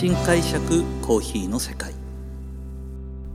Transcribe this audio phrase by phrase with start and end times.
[0.00, 1.92] 新解釈コーヒーの世界。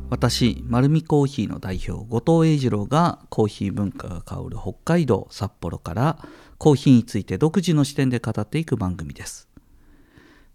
[0.09, 6.17] 私丸るコーヒーの代表後藤英二郎がコーヒー文化が香る北海道札幌から
[6.57, 9.47] コーヒーについて独自の視点で語っていく番組です。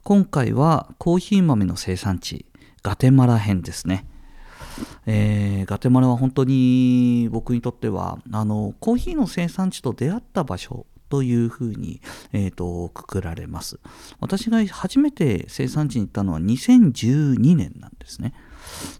[0.02, 2.44] 今回はコーヒー豆の生産地
[2.82, 4.04] ガテマラ編ですね。
[5.06, 12.00] えー、ガテマラは本当に僕にとってはあのコーヒーの生産地と出会った場所というふうに、
[12.32, 13.80] えーと、くくられます。
[14.20, 18.32] 私が初めて生産地に行ったのは2012年なんですね。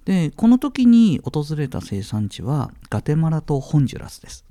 [0.05, 4.45] でこの時に訪れた生産地はガテマラとホンジュラスです。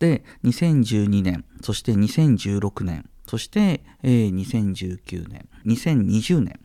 [0.00, 6.58] で2012年そして2016年そして、えー、2019年2020年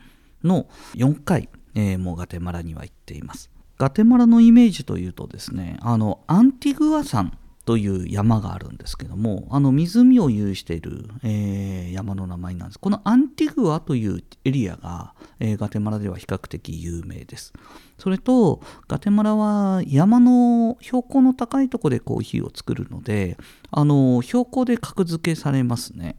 [0.43, 3.51] の4回、えー、もうガテマラには行っています。
[3.77, 12.79] ガテマラのイメージというとですねあのアンティグア山という山があるんですけどもあの湖を有している、えー、山の名前なんです。
[12.79, 17.51] このアンティグアというエリアが、えー、ガテマラでは比較的有名です。
[17.97, 23.35] それとガテマラは山の標高の高いところでコーヒーを作るので
[23.69, 26.15] あの標高で格付けされますね。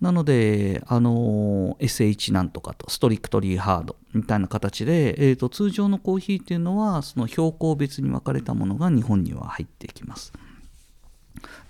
[0.00, 10.34] なので、あの SH なんとかと、ストリクトリーハードみたいな形で、えーと通常のコーヒーっていうのは、その標高別に分かれたものが日本には入ってきます。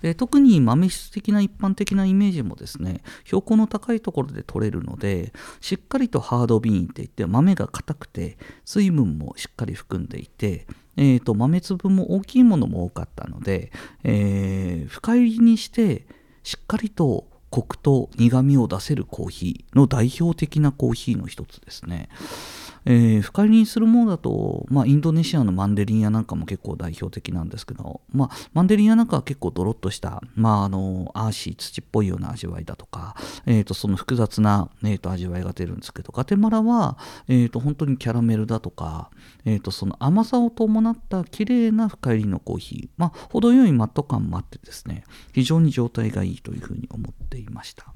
[0.01, 13.71] で特に豆質的な一般的なイメージもですね標高の高いところで取れるのでしっかりとハードビーンっていって豆が硬くて水分もしっかり含んでいて、えーと、豆粒も大きいものも多かったので、
[14.03, 16.05] えー、深入りにして
[16.43, 22.09] しっかりとコクと苦みを出せるコーヒーの代表的なコーヒーの一つですね。
[22.89, 33.15] えー、深入りにするものだと、まあ、インドネシアのマンデリン屋なんかも結構代表的なんですけど、まあ、マンデリン屋なんかは結構ドロッとした、まあ、あのアーシー土っぽいような味わいだとか、
[33.45, 39.11] えー、とその複雑な、えー、と味わいが出るんですけどガテマラは、えー、と本当にキャラメルだとか、
[39.43, 47.93] えー、とその甘さを伴った綺麗な深入りのコーヒー、まあ、程よいマット感もあってですね非常に状態がいいというふうに思っていました。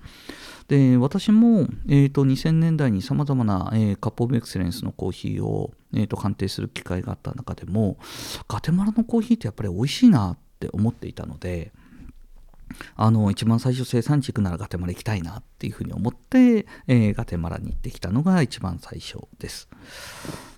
[0.72, 7.98] で私も、えーと、2000年代にさまざまな、えー、カップオブエクセレンスのコーヒーを、えーと、鑑定する機会があった中でも
[8.48, 11.74] ガテマラのコーヒーってやっぱり美味しいなって思っていたので
[12.96, 19.70] あの一番最初生産地行くならガテマラ行きたいなっていうふうに思って、えー、ガテマラに行ってきたのが一番最初です。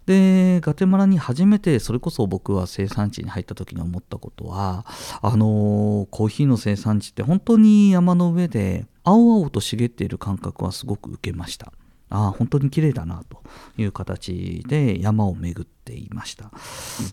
[0.05, 4.85] でガテマラに初めてそれこそ僕は生産地に入った時に思ったことは
[5.21, 11.71] あのコーヒーの生産地って本当に山の上で青々と茂っている感覚はすごく受けました
[12.13, 13.41] ああ本当に綺麗だなと
[13.75, 16.51] いう形で山を巡っていました。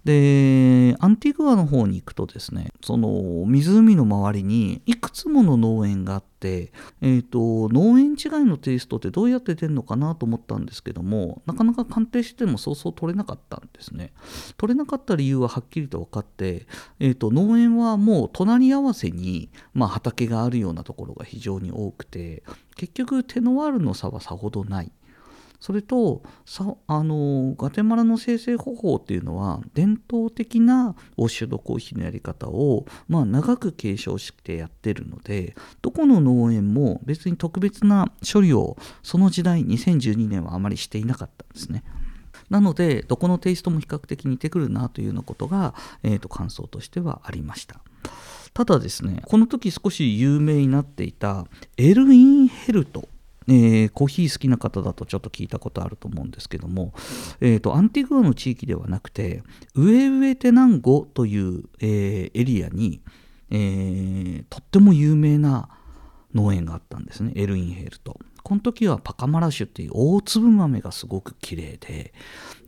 [0.04, 3.08] でアンティグアの方に行くとですねその
[3.46, 14.12] 湖の周りにいくつもの農園があって、えーと、農園違いのテイストってどうやって出るのかなと思ったんですけどもなかなか鑑定してもそうそう取れなかったんですね。
[14.58, 16.66] 取れなかった理由ははっきりと分かって、
[16.98, 22.42] えーと、農園はもう隣り合わせに、まあ、畑があるようなところが非常に多くて
[22.76, 24.92] 結局テノワールの差はさほどない
[25.60, 41.84] それとさあのガテマラの生成方法っていうのは伝統的なオッシュドコーヒーのやり方を、まあ、長く継承してやってるのでどこの農園も別に特別な処理をその時代2012年はあまりしていなかったんですね。
[42.48, 47.80] なのでどこのテイストも比較的似てくるなというようなことが、えーと感想としてはありました。
[48.52, 53.08] ただですねこの時少し有名になっていたエル・インヘルト
[53.48, 56.92] えー、コーヒー好きな方だとちょっと聞いたことあると思うんですけども、
[57.40, 59.42] えーと、アンティグアの地域ではなくて
[59.74, 63.00] ウエウエテナンゴという、えー、エリアに、
[63.50, 65.68] えー、とっても有名な
[66.34, 67.32] 農園があったんですね。
[67.34, 72.12] エルインヘルトこの時はパカマラシュっていう大粒豆がすごく綺麗で、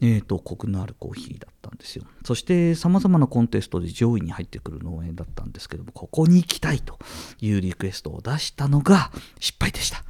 [0.00, 2.04] えーと、コクのあるコーヒーだったんですよ。
[2.24, 6.98] そしてさまざまなコンテストで上位に入ってくる農園だったんですけどもここに行きたいと
[7.40, 10.04] いうリクエストを出したのが失敗でした。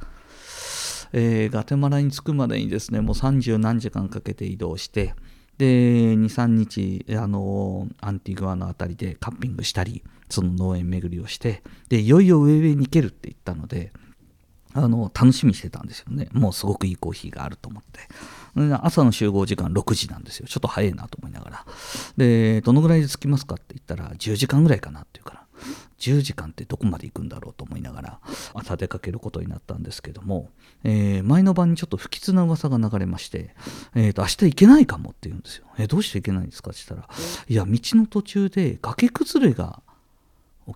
[1.13, 5.13] えー、ガテマラに着くまでにですねもう30何時間かけて移動して
[5.57, 13.93] で23日あのアンティグアの辺りでカッピングしたりその農園巡りをしてでいよいよ上々に行けるって言ったので
[14.73, 16.27] あの楽しみにしてたんですよね。
[16.31, 18.01] もうすごくいいコーヒーがあると思って。
[18.81, 20.47] 朝の集合時間6時なんですよ。
[20.47, 21.65] ちょっと早いなと思いながら。
[22.17, 25.43] でどのぐらいで着きますかって言ったら10時間ぐらいかなっていうから。
[25.99, 28.19] 10時間ってどこまで行くんだろうと思いながら
[28.53, 30.49] 朝出かけることになったんですけども、
[30.83, 33.55] えー、前の晩にちょっと不吉な噂が流れまして、
[33.95, 35.65] えー、と明日行けないかもって言うんですよ。
[35.77, 37.13] えー、どうして行けないんですかって言ったら、
[37.47, 39.81] いや、道の途中で崖崩れが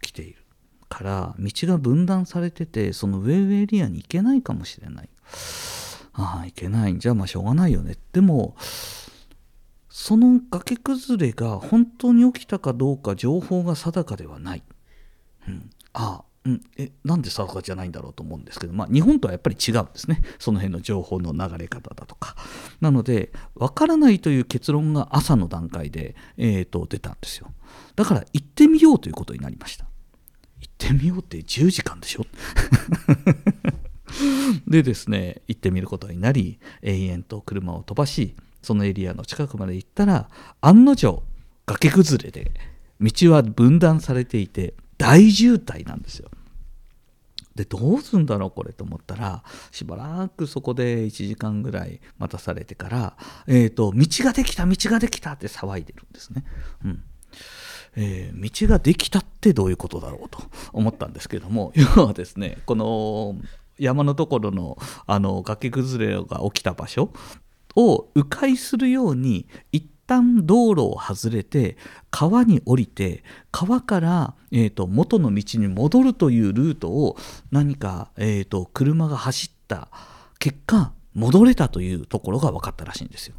[0.01, 0.46] 起きている。
[0.89, 5.09] から道が分断されててそのウェイウェイエリアに行けないかもしれない。
[6.13, 6.93] ああいけない。
[6.93, 7.95] んじゃまあしょうがないよね。
[8.11, 8.55] でも
[9.89, 14.63] その崖崩れが本当に起きたかどうか情報が定かではない、
[15.47, 20.21] うん、ああうん、えなんで定かじゃないんだろうと思うんですけど、まあ、日本とはやっぱり違うんですね。
[20.39, 22.37] その辺の情報の流れ方だとか。
[22.79, 27.51] なので分からないという結論が朝の段階で、えーと、出たんですよ。
[27.97, 29.87] だから行ってみようということになりました。
[30.85, 32.25] ってみようって10時間でしょ？
[34.67, 40.29] でですね行ってみることになり永遠と車を飛ばしそのエリアの近くまで行ったら
[40.61, 41.23] 案の定
[41.65, 42.51] 崖崩れで
[43.01, 46.29] 道は分断されていて大渋滞なんですよ。
[47.55, 56.43] でどうすんだろうこれと思ったらしばらくそこで1時間ぐらい待たされてから、えーと、道ができた道ができたって騒いでるんですね。
[56.85, 57.03] うん
[57.99, 60.39] えー、道ができたってどういうことだろうと
[60.71, 63.35] 思ったんですけども 要はですねこの
[63.79, 64.77] 山のところの
[65.07, 67.11] あの崖崩れが起きた場所
[67.75, 71.75] を迂回するように一旦道路を外れて
[72.11, 77.17] 川に降りて川から、えーと、元の道に戻るというルートを
[77.51, 79.89] 何か、えーと、車が走った
[80.39, 83.35] 結果戻れたというところが分かったらしいんですよ。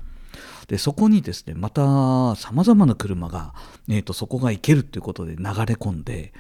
[0.68, 3.54] でそこにですねまたさまざまな車が、
[3.88, 5.42] えーと、そこが行けるということで流れ
[5.74, 6.32] 込んで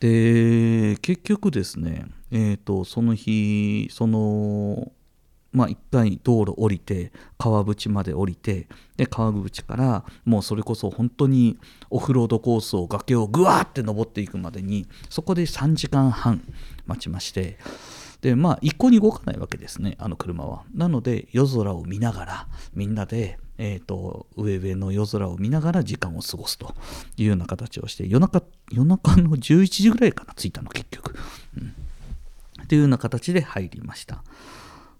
[0.00, 4.92] で結局ですね、えー、とその日その
[5.52, 11.58] まあ、一回道路降りて川淵まで降りてで川淵からもうそれこそ本当に
[11.90, 16.40] オフロードコースを崖をぐわーって登っていくまでにそこで3時間半
[16.86, 17.58] 待ちまして
[18.20, 20.62] でまあ一向に動かないわけですねあの車は。
[20.74, 26.74] なので夜空を見ながらみんなでえーと、上上の夜空を見ながら時間を過ごすと
[27.18, 28.42] いうような形をして夜中
[28.72, 31.14] 夜中の11時ぐらいから着いたの結局、
[31.58, 31.74] うん、
[32.62, 34.24] っていうような形で入りました。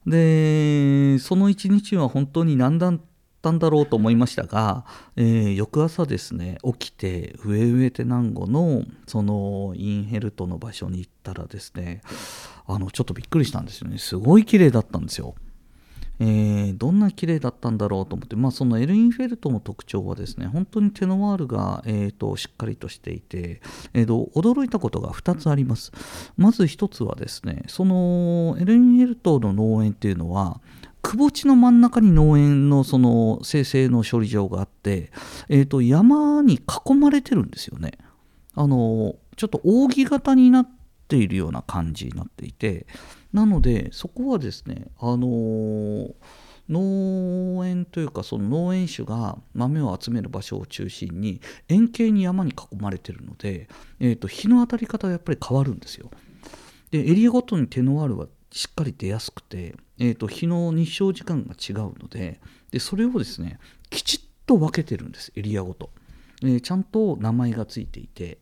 [0.06, 3.00] でその一日は本当に何だっ
[3.40, 4.84] たんだろうと思いましたが、
[5.16, 12.02] えー、翌朝ですね起きて上上テナンゴのそのインヘルトの場所に行ったらですね
[12.66, 13.96] あのちょっとびっくりしたんですよね。
[13.96, 15.34] すごい綺麗だったんですよ。
[16.22, 23.62] えー、どんな綺麗だったんだろうと思って、まあ、そのエルインフェルトの特徴はですね本当にテノワールが、えーと、しっかりとしていて、
[23.94, 25.92] えーと、驚いたことが2つあります。
[26.36, 30.60] まず1つはですねそのエルインフェルトの農園っていうのは
[31.00, 35.10] 窪地の真ん中に農園のその生成の処理場があって、
[35.48, 37.92] えーと山に囲まれてるんですよね。
[38.54, 40.68] あのちょっと扇形になっ
[41.08, 42.86] ているような感じになっていて
[43.32, 46.14] なのでそこはですねあのー、
[46.68, 53.68] 農園というかその農園主が豆を集める場所を中心に円形に山に囲まれているので、
[53.98, 56.10] えーと、日の当たり方がやっぱり変わるんですよ。
[56.90, 62.40] でエリアごとにテノワールはしっかり出やすくて、えーと、日の日照時間が違うので
[62.72, 63.58] でそれをですね
[63.90, 65.90] きちっと分けてるんですエリアごと、
[66.42, 68.38] えー、ちゃんと名前がついていて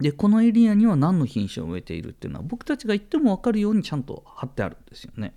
[0.00, 5.34] でこのエリアには何の品種を植えているっていうのは僕たちが言っても分かるようにちゃんと貼ってあるんですよね。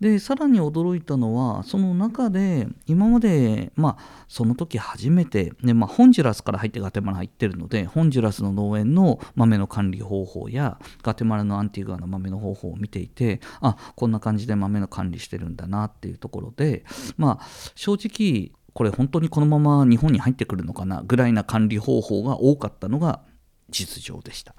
[0.00, 16.84] でさらに驚いたのはその中で今までまあその時初めて、ねまあ、ホンジュラスから入ってガテマラ入ってるのでホンジュラスの農園の豆の管理方法やガテマラのアンティグアの豆の方法を見ていてあこんな感じで豆の管理してるんだなっていうところで
[17.16, 23.22] まあ正直これ本当にこのまま日本に入ってくるのかなぐらいな管理方法が多かったのが
[23.70, 24.54] 実情でした。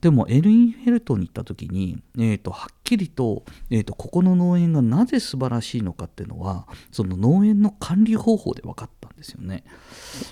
[0.00, 9.64] でもエルインフェルトに行った時に、えーと、はっきりと,、えーと、ここの農園がなぜ素晴らしいのかっていうのはその農園の管理方法で分かったんですよね。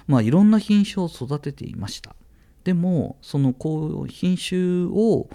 [0.06, 2.14] まあいろんな品種を育てていました。
[2.64, 5.28] でもそのこう品種を、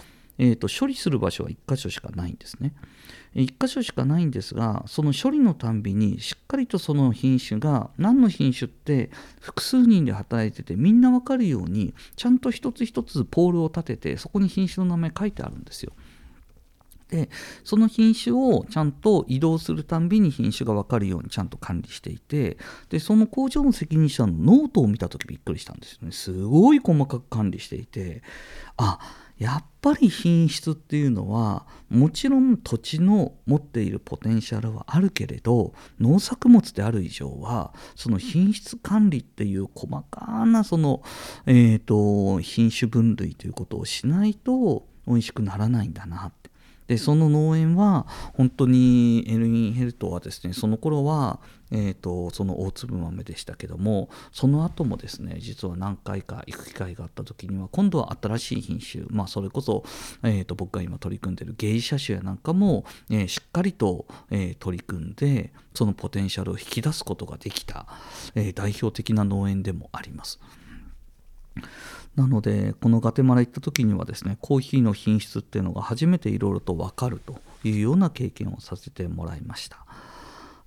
[0.43, 2.73] えーと処理する場所は1箇所しかないんですね
[3.35, 15.93] 1箇所しかないんですがその処理のたんびにしっかりとその品種が何の品種って複数人で働いててみんな分かるようにちゃんと一つ一つポールを立ててそこに品種の名前書いてあるんですよ。
[17.11, 17.29] で
[17.65, 22.57] その品種をちゃんと移動するたんびに品種が分かるようにちゃんと管理していて
[22.89, 28.23] でその工場の責任者のノートを見た時びっくりしたんですよねすごい細かく管理していて
[28.77, 28.97] あ
[29.41, 41.01] やっぱり品質っていうのはもちろん土地の持っているポテンシャルはあるけれど農作物である以上はその品質管理っていう細かなその、
[41.47, 46.51] えーと、品種分類ということをしないと美味しくならないんだなって。
[46.85, 51.39] でその農園は本当にエルインヘルトはですねその頃は
[51.71, 59.83] えーと、その大粒豆でしたけどもその後もですね実は何回か行く機会があった時には今度は新しい品種、まあ、それこそ、
[60.23, 67.87] えーと、僕が今取り組んでるゲイ車種やなんかも、えー、しっかりと、えー、取り組んでそのポテンシャルを引き出すことができた、
[68.35, 70.39] えー、代表的な農園でもあります。
[72.15, 79.85] なのでこのガテマラ行った時にはですねコーヒーの品質っていうのが初めていろいろと分かるというような経験をさせてもらいました。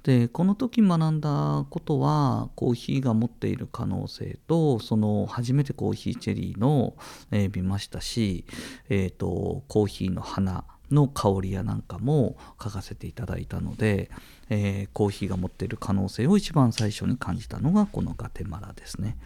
[0.05, 6.95] でこの時学んだことはコーヒーが持っている可能性とその初めてコーヒーチェリーの、
[7.31, 8.45] えー、見ましたし、
[8.91, 14.11] えーと、コーヒーの花の香りやなんかも書かせていただいたので、
[14.49, 19.17] えー、コーヒーが持っている可能性を一番最初に感じたのがこのガテマラですね。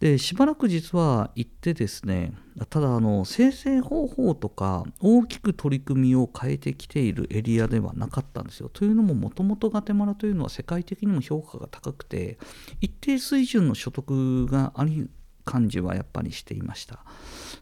[0.00, 2.34] でしばらく実は行ってですね
[2.68, 12.38] ただあの生成方法とか大きく取り組みを変えてきているエリアではなかったんですよというのももともとガテマラというのは世界的にも評価が高くて
[12.80, 15.08] 一定水準の所得があり
[15.46, 17.04] 感じはやっぱりしていました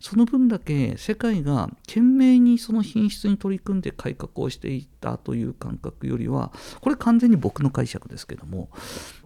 [0.00, 8.68] その分だけ世界が懸命にその品質に取り組んで改革をしていったという感覚よりはこれ完全に僕の解釈ですけども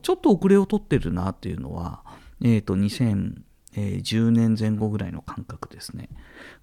[0.03, 2.03] ちょっと遅れを取ってるなっていうのは
[2.41, 6.09] えーと、2010年前後ぐらいの感覚ですね、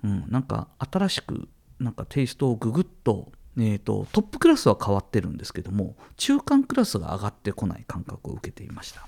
[0.03, 1.47] うん、なんか新しく
[1.79, 9.07] なんかテイストをググッと,、えーと、トップクラスは変わってるんですけども中間クラスが上がってこない感覚を受けていました。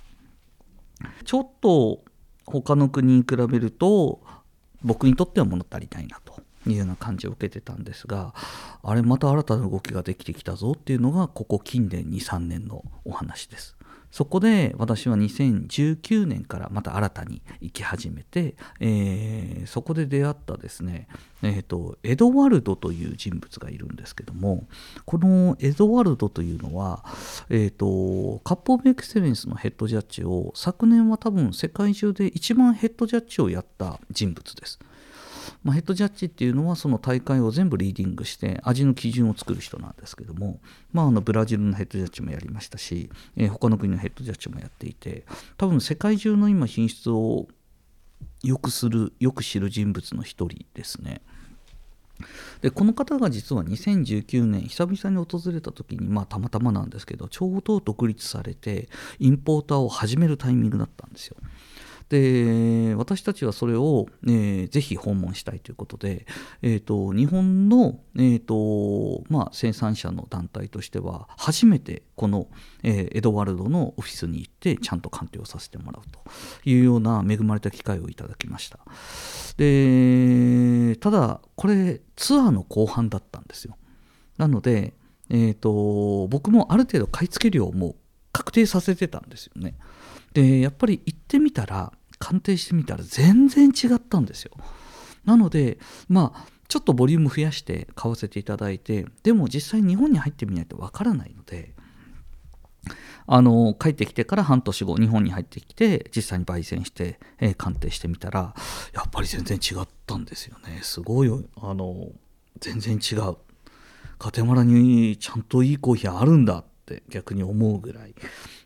[1.25, 2.03] ちょっと
[2.45, 4.21] 他の国に比べると
[4.83, 8.33] 僕にとっては物足りないなというような感じを受けてたんですが
[8.83, 13.76] あれまた新たな動きができてきたぞっていうのがここ近年23年のお話です。
[14.11, 21.07] そこで私は2019年からまた新たに行き始めて、えー、そこで出会ったですね、
[21.43, 24.67] えーと、エドワルドという人物がいるんですけども
[25.05, 27.03] このエドワルドというのは、
[27.49, 34.79] えーと、カップ・オブ・エクセレンスのヘッドジャッジを昨年は多分世界中で一番ヘッドジャッジをやった人物です。
[35.67, 40.61] まあ、ヘッドジャッジっていうのはその大会を全部リーディングして味の基準を作る人なんですけども、
[40.93, 45.25] まあ、あのブラジルのヘッドジャッジもやりましたし、えー、他の国のヘッドジャッジもやっていて
[45.57, 47.49] 多分世界中の今品質を
[48.43, 51.19] よくするよく知る人物の一人ですね。
[52.61, 58.87] でこの方が実は2019年久々に訪れた時にまあたまたまなんですけどちょうど独立されて
[59.19, 61.35] インポーターを始めるタイミングだったんですよ。
[62.09, 66.25] で私たちはそれを、えー、ぜひ訪問したいということで、
[66.61, 72.47] えーと、日本の、えーとまあ、生産者の団体としては初めてこの、
[72.83, 76.21] えー、エドワルドのオフィスに行ってちゃんと鑑定をさせてもらうと
[76.69, 78.79] いうような恵まれた機会をいただきました。
[79.57, 83.75] でただこれツアーの後半だったんですよ。
[84.37, 84.93] なので、
[85.29, 87.95] えーと僕もある程度買い付け量も
[88.31, 89.75] 確定させてたんですよね。
[90.33, 94.51] でやっぱり行ってみたら鑑定してみたら全然違ったんですよ。
[95.25, 101.73] なのでまあちょっとボリューム増やして買わせていただいてでも実際日本に入ってみないとわからないので
[103.25, 108.53] あの帰ってきてから半年後日本に入ってきて実際に焙煎して、えー、鑑定してみたら
[108.93, 110.79] やっぱり全然違ったんですよね。
[110.81, 111.29] すごい
[111.61, 112.09] あの
[112.59, 113.35] 全然違う。
[114.17, 116.59] カテマラにちゃんといいコーヒーあるんだ。
[116.59, 118.15] って逆に思うぐらい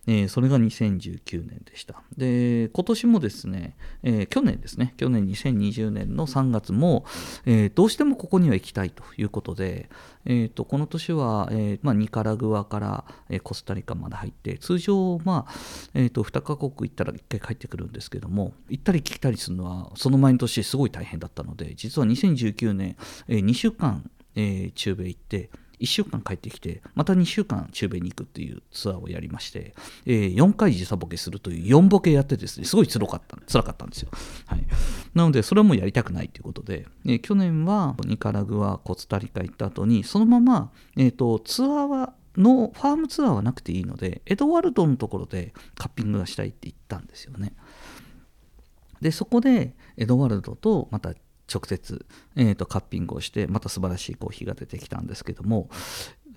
[0.08, 2.02] えー、それが2019年でした。
[2.18, 7.06] で、今年もですね、えー、去年ですね、去年2020年の3月も、
[7.46, 9.90] えー、どうしてもここには行きたいということで、
[10.26, 15.54] えーと、この年は、えーまあ、ニカラグアから、えコスタリカまで入って、通常、まあ
[15.94, 22.96] えーと、2カ国行ったら1回帰ってくるんですけども、行ったり来たりするのは、その前の年、すごい大変だったので、実は2019年、
[23.28, 29.74] え2週間、え中米行って、1週間帰ってきてまた2週間中米に行くっていうツアーをやりまして、
[30.06, 34.10] えー、4回時差ボケするという4ボケやってですねすごいつらかった辛かったんですよ、
[34.46, 34.64] はい、
[35.14, 47.54] なのでそれはもうやりたくないということで、えー、去年はニカラグアコスタリカ行った後にそのまま、えーと、ツアーはのファームツアーはなくていいのでエドワルドのところでカッピングがしたいって言ったんですよね。
[49.02, 51.14] でそこでエドワルドとまた
[51.54, 52.06] 直接、
[52.36, 55.70] えーと、カッピングをしてまた素晴らしいコーヒーが出てきたんですけども、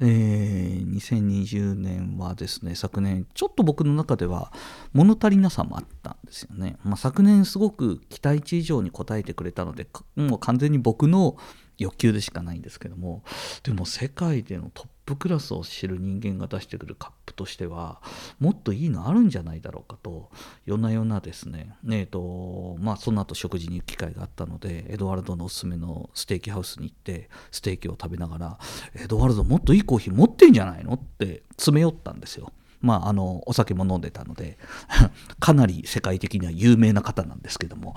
[0.00, 4.52] えー、2020年はですね昨年ちょっと僕の中では
[4.92, 11.36] 物足りなさもあったんですよね、まあ、昨年すごく期待値以上に応えてくれたのでもう完全に僕の
[11.78, 13.22] 欲求でしかないんですけども
[13.62, 18.00] でも世界でのトッップクラスを知る人間が出してくるカップとしては
[18.40, 20.30] もっといいのあるんじゃないだろうかと
[20.64, 28.58] 夜な夜なですねえーとまあその後食事に行く機会があったのでエドワルドのおすすめのステーキハウスに行ってステーキを食べながら
[28.94, 32.52] エドワルドもっといいコーヒー持ってんじゃないのって詰め寄ったんですよ。
[32.80, 34.58] まあ、あのお酒も飲んでたので
[35.40, 37.96] かなり世界的には有名な方なんですけども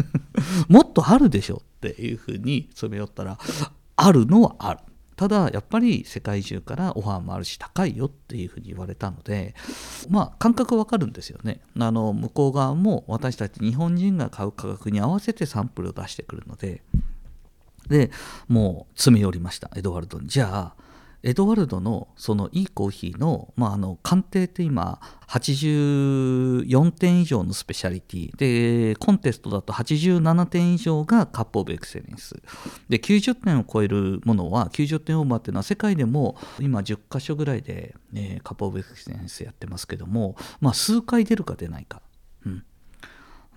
[0.68, 3.38] もっとあるでしょっていうふうに詰め寄ったら
[3.96, 4.80] あるのはある
[5.16, 9.54] ただやっぱり世界中からオファーもあるし高いよっていうふうに言われたので
[10.08, 11.60] まあ感覚わかるんですよね。
[11.78, 16.82] あの向こう側も私たち日本人が買う価格に合わせてサンプルを出してくるので。
[17.88, 18.10] で
[18.48, 19.70] もう詰め寄りました。
[19.76, 20.26] エドワルドに。
[20.26, 20.85] じゃあ
[21.22, 28.36] エドワルドのそのいいコーヒーの,、まあ、あの鑑定って今84点以上のスペシャリティ。
[28.36, 32.40] でコンテストだと87点以上がカップオブエクセレンス。
[32.88, 42.02] で90点を超えるものは90点オーバーっていうのは世界でも今10箇所ぐらいで、ね、カップオブエクセレンスやってますけども、まあ、数回出るか出ないか、
[42.44, 42.64] うん、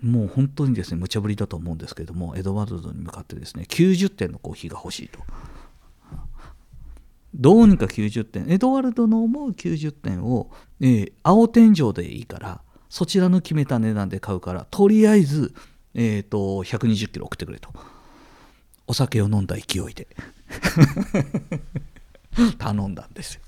[0.01, 5.20] もう本当にですね無茶ぶりだと思うんですけどもエドワルドに向かってですね90点のコーヒーが欲しいと。
[7.39, 8.46] どうにか90点。
[8.50, 15.53] エドワルドの思う90点を、えー、青天井でいいからそちらの決めた値段で買うからとりあえず、
[15.93, 17.69] えーと、120キロ送ってくれと。
[18.88, 20.08] お酒を飲んだ勢いで。
[22.58, 23.41] 頼んだんですよ。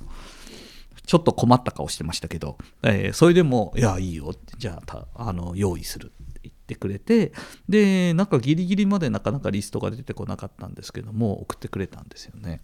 [1.06, 7.34] ちょっと困った顔してましたけど、えー、それでも「いやいいよ」じゃああの用意するって言ってくれて
[7.68, 12.62] でなんかギリギリまでなかなかリストが出てこなかったんですけども送ってくれたんですよね。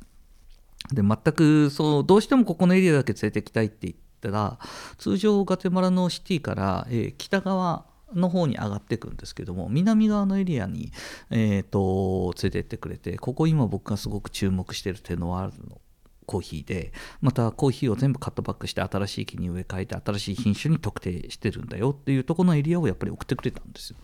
[0.94, 4.60] で全くそうどうしてもここのエリアだけ連れてきたいって言ったら
[4.98, 10.92] 通常ガテマラのシティから、えー、北側の方に上がっていくんですけども南側のエリアに、
[11.30, 15.82] えーと、連れてってくれてここ今僕がすごく注目してるテノワールの
[16.28, 16.92] コーヒーで
[17.22, 23.98] またコーヒーを全部カットバックして新しい木に植え替えて新しい品種に特定してるんだよっていうとこのエリアをやっぱり送ってくれたんですよ。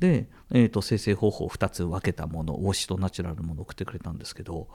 [0.00, 4.68] で、えーと、生成方法2つ分けたものウォッシュとナチュラルのもの送ってくれたんですけど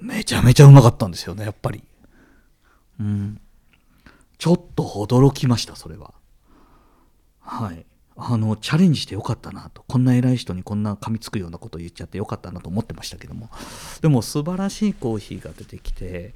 [0.00, 1.82] めちゃめちゃうまかったんですよねやっぱり。
[3.00, 3.40] うん。
[4.38, 6.14] ちょっと驚きましたそれは。
[7.40, 7.84] はい。
[8.20, 9.84] あのチャレンジしてよかったなと。
[9.86, 13.48] こんな偉い人にこんな噛みつくようなことを言っちゃってよかったなと思ってましたけども。
[14.00, 16.34] でも素晴らしいコーヒーが出てきて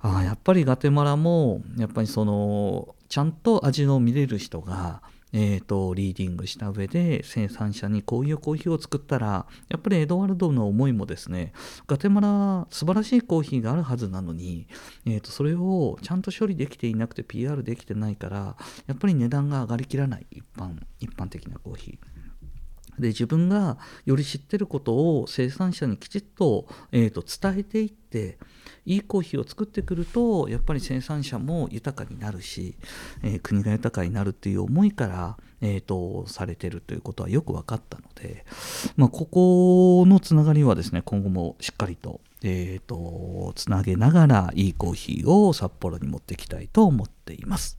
[0.00, 5.00] あやっぱりガテマラもやっぱりそのちゃんと味の見れる人が
[5.32, 11.52] えーと、リーディングした上で生産者にこういうコーヒーを作ったらやっぱりエドワルドの思いもですね
[11.86, 14.66] ガテマラ素晴らしいコーヒーがあるはずなのに、
[15.06, 22.21] えーと、それをちゃんと処理できていなくて PR できてないからやっぱり値段が上がりきらない一般一般的なコーヒー。
[22.98, 28.38] で自分がより知ってることを生産者にきちっと,、えーと伝えていって
[28.84, 32.76] いいコーヒーを作ってくるとやっぱり生産者も豊かになるし、
[33.22, 38.44] えー、国が豊かになるっていう思いから、えーと、されてるということはよく分かったので、
[38.96, 47.78] まあ、ここのつながりはですね今後もしっかりと,、えーとつなげながらいいコーヒーを札幌に持っていきたいと思っています。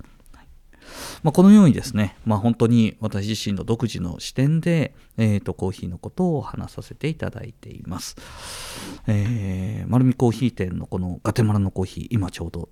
[1.23, 8.15] まあ、このようにですね、まあ、本当に私自身の独自の視点で、えーと、コーヒーのことを話させていただいています。
[9.07, 12.69] えー、丸見コーヒー店のこのガテマラのコーヒー、今ちょうど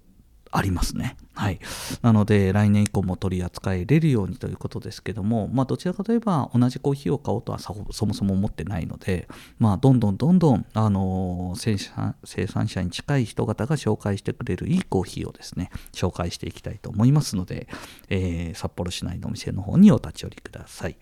[0.52, 1.16] ありますね。
[1.34, 1.60] はい。
[2.02, 7.74] なので、来年以降も取り扱えれるようにということですけども、まあ、どちらかといえば、同じコーヒーを買おうとはそ
[8.06, 17.68] もそも思ってないので、まあ、どんどんどんどん、あの生産、生産者に近い人方が紹介してくれるいいコーヒーをですね、紹介していきたいと思いますので、
[18.10, 20.98] えー、札幌市内のお店の方にお立ち寄りください。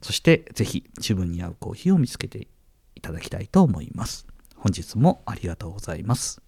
[0.00, 2.48] そして、ぜひ、自分に合うコーヒーを見つけて
[2.94, 4.26] いただきたいと思います。
[4.56, 6.40] 本日もありがとうございます。